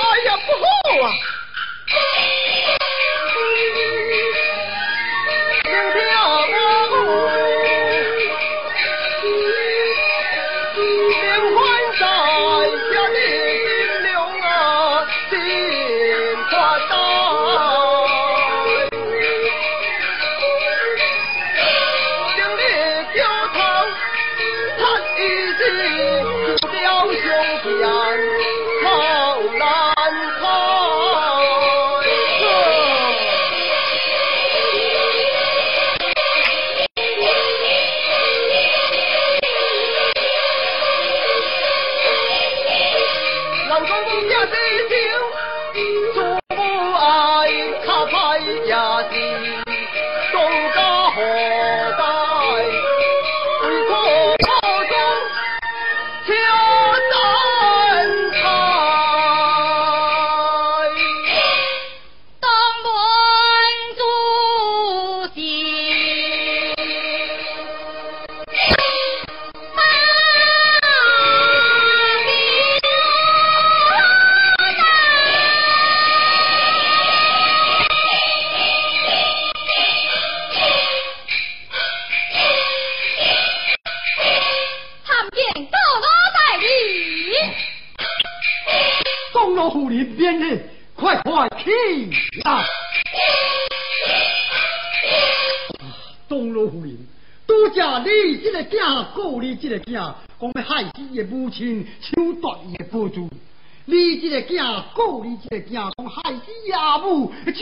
[0.00, 0.64] 哎呀，不好
[1.06, 1.08] 啊！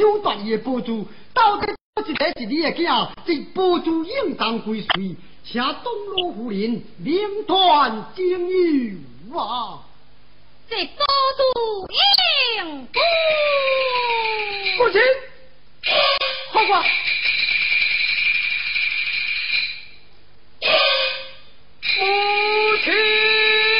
[0.03, 1.07] 母，抢夺伊的宝珠。
[1.33, 1.67] 到底
[2.07, 5.17] 一个是你的囝，这宝珠应当归谁？
[5.45, 8.37] 请东罗夫人领团进
[9.31, 9.79] 入啊！
[10.69, 11.05] 这宝
[11.37, 11.89] 珠
[12.59, 13.01] 应归
[14.77, 15.01] 父亲，
[16.51, 16.85] 好吧。
[21.99, 23.76] 母亲。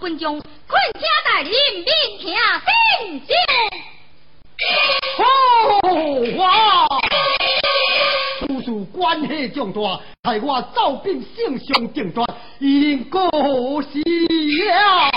[0.00, 0.42] 本将困
[0.94, 2.34] 车在人民听心
[3.26, 3.36] 上。
[6.38, 6.86] 哇！
[8.40, 12.26] 此事关系重大，害我赵兵圣上定断，
[12.60, 13.22] 应过
[13.82, 13.98] 时
[14.64, 15.10] 了。